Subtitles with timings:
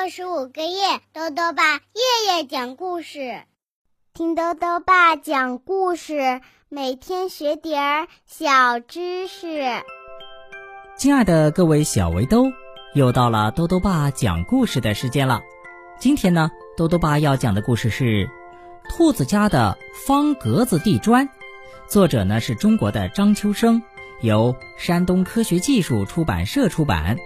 [0.00, 3.42] 六十五个夜，豆豆爸夜夜讲故事，
[4.14, 9.82] 听豆豆爸讲故事，每天学点儿小知识。
[10.96, 12.44] 亲爱的各位小围兜，
[12.94, 15.40] 又到了豆豆爸讲故事的时间了。
[15.98, 18.04] 今天呢，豆豆爸要讲的故事是
[18.88, 19.76] 《兔子家的
[20.06, 21.26] 方格子地砖》，
[21.88, 23.82] 作者呢是中国的张秋生，
[24.20, 27.18] 由山东科学技术出版社出版。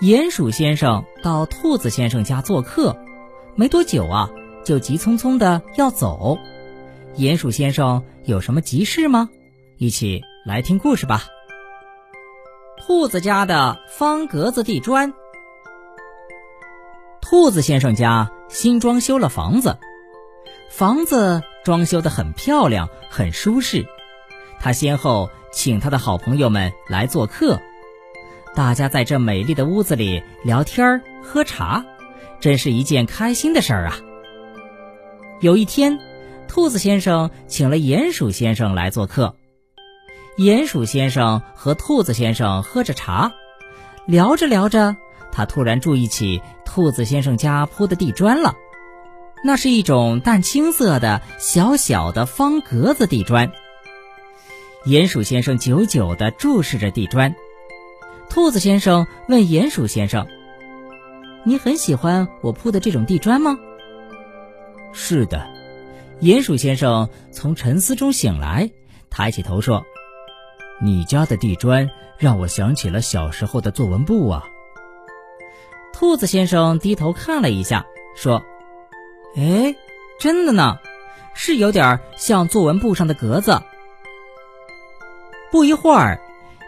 [0.00, 2.96] 鼹鼠先生到兔子先生家做客，
[3.54, 4.30] 没多久啊，
[4.64, 6.38] 就急匆匆的要走。
[7.16, 9.28] 鼹鼠先生有什么急事吗？
[9.76, 11.24] 一起来听故事吧。
[12.78, 15.12] 兔子家的方格子地砖。
[17.20, 19.76] 兔子先生家新装修了房子，
[20.70, 23.84] 房子装修的很漂亮，很舒适。
[24.60, 27.60] 他先后请他的好朋友们来做客。
[28.54, 31.84] 大家在这美丽的屋子里聊天喝茶，
[32.40, 33.98] 真是一件开心的事儿啊！
[35.40, 35.98] 有一天，
[36.48, 39.36] 兔子先生请了鼹鼠先生来做客。
[40.36, 43.32] 鼹鼠先生和兔子先生喝着茶，
[44.06, 44.96] 聊着聊着，
[45.30, 48.54] 他突然注意起兔子先生家铺的地砖了。
[49.44, 53.52] 那是一种淡青色的小小的方格子地砖。
[54.84, 57.34] 鼹鼠先生久久地注视着地砖。
[58.30, 60.24] 兔子先生问鼹鼠先生
[61.42, 63.58] ：“你很喜欢我铺的这种地砖吗
[64.94, 65.50] ？”“是的。”
[66.22, 68.70] 鼹鼠先生从沉思中醒来，
[69.10, 69.84] 抬起头说
[70.80, 74.44] ：“你家的地砖让我想起了小时候的作文簿啊。”
[75.92, 78.40] 兔子先生低头看了一下，说
[79.36, 79.74] ：“哎，
[80.20, 80.78] 真的呢，
[81.34, 83.60] 是有点像作文簿上的格子。”
[85.50, 86.20] 不一会儿。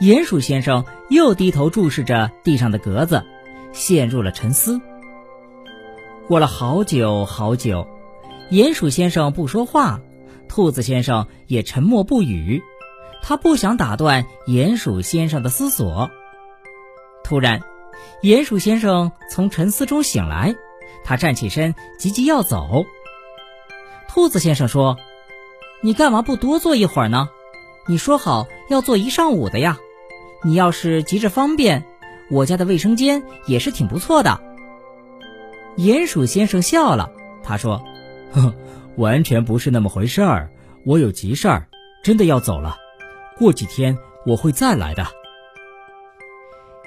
[0.00, 3.24] 鼹鼠先生又低头注视着地上的格子，
[3.72, 4.80] 陷入了沉思。
[6.28, 7.88] 过了好久好久，
[8.50, 10.00] 鼹鼠先生不说话，
[10.48, 12.62] 兔子先生也沉默不语。
[13.22, 16.10] 他不想打断鼹鼠先生的思索。
[17.24, 17.60] 突然，
[18.22, 20.54] 鼹鼠先生从沉思中醒来，
[21.02, 22.86] 他站起身，急急要走。
[24.08, 24.96] 兔子先生说
[25.82, 27.28] ：“你干嘛不多坐一会儿呢？
[27.88, 29.78] 你说好要坐一上午的呀。”
[30.42, 31.84] 你要是急着方便，
[32.30, 34.40] 我家的卫生间也是挺不错的。
[35.76, 37.12] 鼹鼠先生笑了，
[37.42, 37.82] 他说
[38.32, 38.54] ：“哼，
[38.96, 40.50] 完全不是那么回事儿。
[40.84, 41.68] 我有急事儿，
[42.02, 42.76] 真的要走了。
[43.38, 45.06] 过几天我会再来的。”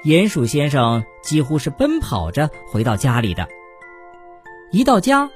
[0.03, 3.47] 鼹鼠先生几乎是奔跑着回到家里的。
[4.71, 5.29] 一到家，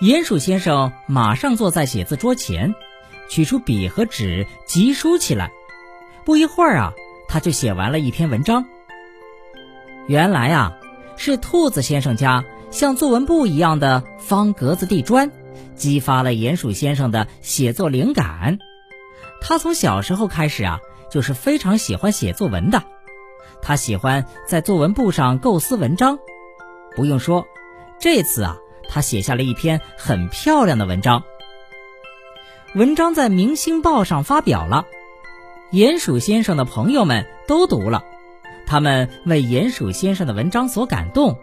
[0.00, 2.74] 鼹鼠先生马上坐在写字桌前，
[3.28, 5.50] 取出笔和纸，急书起来。
[6.24, 6.92] 不一会儿啊。
[7.32, 8.66] 他就写完了一篇文章。
[10.06, 10.76] 原来啊，
[11.16, 15.32] 是兔子先生家像作文簿一样的方格子地砖，
[15.74, 18.58] 激发了鼹鼠先生的写作灵感。
[19.40, 22.82] 他从小时候开始啊，就是非常喜欢写作文的。
[23.62, 26.18] 他喜欢在作文簿上构思文章。
[26.94, 27.46] 不用说，
[27.98, 28.58] 这次啊，
[28.90, 31.22] 他写下了一篇很漂亮的文章。
[32.74, 34.84] 文章在《明星报》上发表了。
[35.72, 38.04] 鼹鼠先生的朋友们都读了，
[38.66, 41.38] 他们为鼹鼠先生的文章所感动，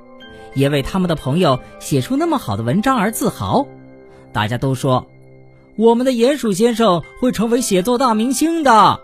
[0.54, 3.66] 也为他们的朋友写出那么好的文章而自豪。
[4.32, 5.08] 大家都说，
[5.76, 9.00] 我们的鼹鼠先生会成为写作大明星的。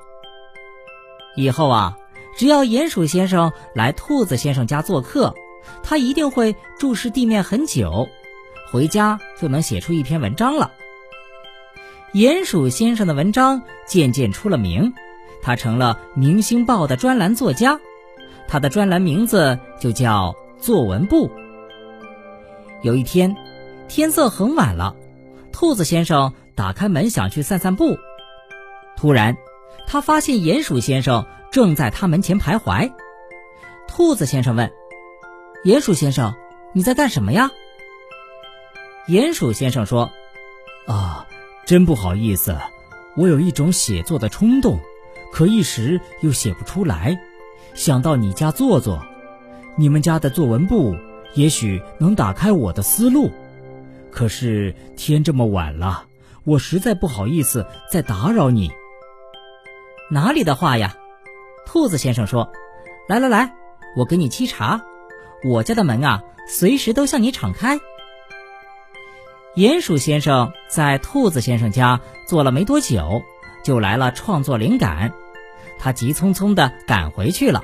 [1.36, 1.98] 以后啊，
[2.38, 5.34] 只要鼹鼠先生来兔子先生家做客，
[5.82, 8.08] 他一定会注视地面很久，
[8.72, 10.72] 回家就能写出一篇文章了。
[12.14, 14.94] 鼹鼠先生的文章渐渐出了名。
[15.46, 17.80] 他成了《明星报》的专栏作家，
[18.48, 21.28] 他的专栏名字就叫《作文部》。
[22.82, 23.36] 有一天，
[23.88, 24.96] 天色很晚了，
[25.52, 27.96] 兔子先生打开门想去散散步，
[28.98, 29.38] 突然，
[29.86, 32.92] 他发现鼹鼠先生正在他门前徘徊。
[33.88, 34.72] 兔子先生问
[35.64, 36.34] ：“鼹鼠先生，
[36.74, 37.52] 你在干什么呀？”
[39.08, 40.10] 鼹鼠先生说
[40.90, 41.28] ：“啊，
[41.68, 42.58] 真不好意思，
[43.16, 44.80] 我有一种写作的冲动。”
[45.36, 47.20] 可一时又写不出来，
[47.74, 49.06] 想到你家坐坐，
[49.76, 50.96] 你们家的作文簿
[51.34, 53.30] 也许能打开我的思路。
[54.12, 56.06] 可是天这么晚了，
[56.46, 58.72] 我实在不好意思再打扰你。
[60.10, 60.96] 哪里的话呀？
[61.66, 62.50] 兔子先生说
[63.10, 63.54] ：“来来来，
[63.98, 64.86] 我给你沏茶。
[65.44, 67.78] 我家的门啊，随时都向你敞开。”
[69.58, 73.22] 鼹鼠先生在兔子先生家坐了没多久，
[73.66, 75.12] 就来了创作灵感。
[75.80, 77.64] 他急匆匆地赶回去了。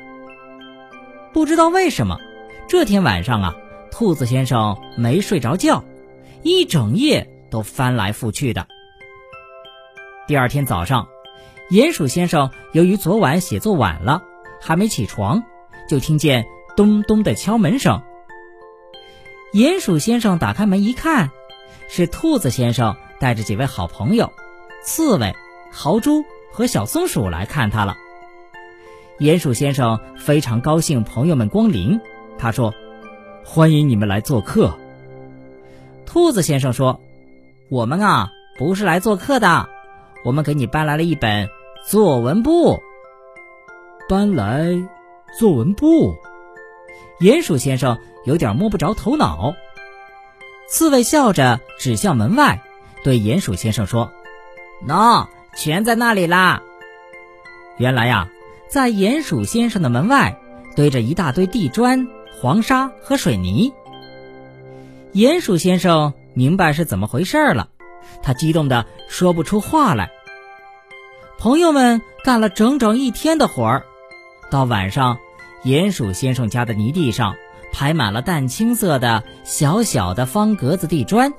[1.33, 2.17] 不知道为什么，
[2.67, 3.55] 这天晚上啊，
[3.91, 5.83] 兔子先生没睡着觉，
[6.43, 8.67] 一整夜都翻来覆去的。
[10.27, 11.07] 第二天早上，
[11.69, 14.23] 鼹鼠先生由于昨晚写作晚了，
[14.61, 15.43] 还没起床，
[15.87, 18.01] 就听见咚咚的敲门声。
[19.53, 21.31] 鼹鼠先生打开门一看，
[21.89, 24.31] 是兔子先生带着几位好朋友——
[24.83, 25.35] 刺猬、
[25.71, 27.95] 豪猪和小松鼠来看他了。
[29.19, 32.00] 鼹鼠先生非常高兴朋友们光临，
[32.38, 32.74] 他说
[33.45, 34.77] ：“欢迎你们来做客。”
[36.06, 37.00] 兔子先生说
[37.69, 39.69] ：“我们啊，不是来做客的，
[40.25, 41.50] 我们给你搬来了一本
[41.86, 42.81] 作文簿。”
[44.09, 44.71] 搬来
[45.39, 46.15] 作文簿，
[47.19, 47.98] 鼹鼠先生。
[48.24, 49.56] 有点摸不着头脑，
[50.69, 52.62] 刺猬笑着指向门外，
[53.03, 54.12] 对鼹鼠先生说
[54.88, 55.25] ：“喏，
[55.56, 56.62] 全在那里啦。”
[57.77, 58.30] 原来呀，
[58.68, 60.38] 在鼹鼠先生的门外
[60.75, 62.07] 堆着一大堆地砖、
[62.39, 63.74] 黄沙和水泥。
[65.13, 67.69] 鼹鼠先生明白是怎么回事了，
[68.21, 70.12] 他激动的说不出话来。
[71.38, 73.83] 朋友们干了整整一天的活儿，
[74.50, 75.18] 到晚上，
[75.63, 77.36] 鼹鼠先生家的泥地上。
[77.74, 81.31] 排满了淡青色的小小的方格子地砖，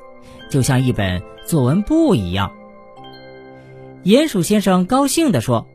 [0.49, 2.50] 就像一本作文簿一样。
[4.04, 5.69] 鼹鼠先生高兴地说：“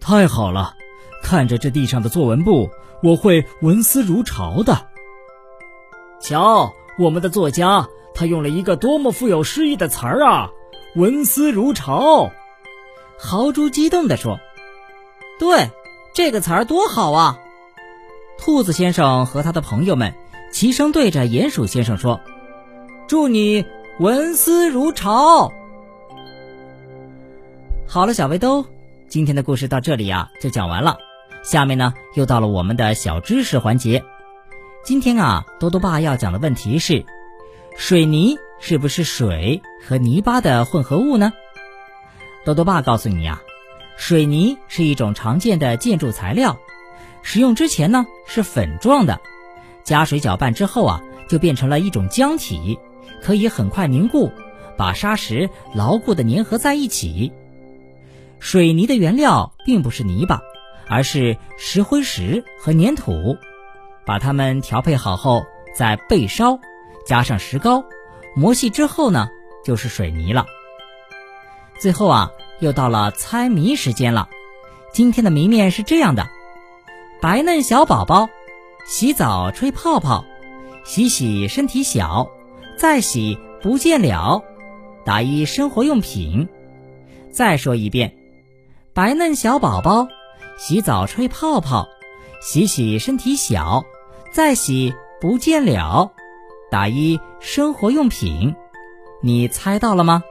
[0.00, 0.74] 太好了，
[1.22, 2.70] 看着这地上的作文簿，
[3.02, 4.86] 我会文思如潮的。
[6.22, 10.50] 瞧，我们的作家，他用了一个多么富有诗意的词儿啊！
[10.96, 12.30] 文思如潮。”
[13.20, 14.40] 豪猪激动地说
[15.38, 15.68] ：“对，
[16.14, 17.38] 这个词儿多好啊！”
[18.40, 20.14] 兔子先生和他的朋友们
[20.50, 22.22] 齐声对着鼹鼠先生说
[23.06, 23.66] ：“祝你
[23.98, 25.52] 文思如潮。”
[27.92, 28.64] 好了，小围兜，
[29.08, 30.96] 今天的故事到这里呀就讲完了。
[31.42, 34.04] 下面呢又到了我们的小知识环节。
[34.84, 37.04] 今天啊，多多爸要讲的问题是：
[37.76, 41.32] 水泥是不是水和泥巴的混合物呢？
[42.44, 43.42] 多多爸告诉你呀，
[43.96, 46.60] 水泥是一种常见的建筑材料。
[47.22, 49.20] 使用之前呢是粉状的，
[49.82, 52.78] 加水搅拌之后啊就变成了一种浆体，
[53.20, 54.30] 可以很快凝固，
[54.76, 57.32] 把沙石牢固的粘合在一起。
[58.40, 60.40] 水泥的原料并不是泥巴，
[60.88, 63.36] 而是石灰石和粘土，
[64.04, 65.44] 把它们调配好后
[65.76, 66.58] 再焙烧，
[67.06, 67.84] 加上石膏，
[68.34, 69.28] 磨细之后呢
[69.64, 70.46] 就是水泥了。
[71.78, 74.28] 最后啊又到了猜谜时间了，
[74.92, 76.26] 今天的谜面是这样的。
[77.20, 78.30] 白嫩小宝宝，
[78.86, 80.24] 洗澡吹泡泡，
[80.84, 82.30] 洗洗身体小，
[82.78, 84.42] 再洗不见了。
[85.04, 86.48] 打一生活用品。
[87.30, 88.14] 再说一遍，
[89.00, 90.06] 白嫩小宝宝，
[90.58, 91.88] 洗澡吹泡泡，
[92.42, 93.82] 洗洗身体小，
[94.30, 96.12] 再洗不见了。
[96.70, 98.54] 打一生活用品。
[99.22, 100.22] 你猜到了吗？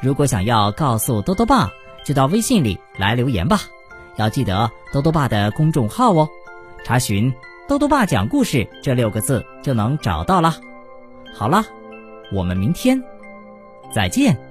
[0.00, 1.68] 如果想要告诉多多爸，
[2.02, 3.60] 就到微信里来留言吧。
[4.16, 6.26] 要记得多多爸的公众号哦，
[6.84, 7.30] 查询
[7.68, 10.56] “多多爸讲故事”这六个字就能找到了。
[11.34, 11.62] 好了，
[12.32, 13.04] 我们明天
[13.94, 14.47] 再见。